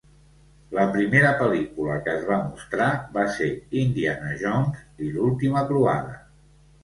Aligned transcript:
La 0.75 0.85
primera 0.93 1.33
pel·lícula 1.41 1.97
que 2.07 2.15
es 2.19 2.23
va 2.29 2.37
mostrar 2.45 2.87
va 3.17 3.27
ser 3.35 3.49
"Indiana 3.83 4.33
Jones 4.41 5.07
i 5.09 5.11
l'última 5.19 5.63
croada". 5.73 6.17